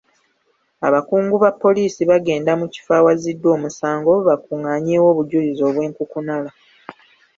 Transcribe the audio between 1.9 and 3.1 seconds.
bagenda mu kifo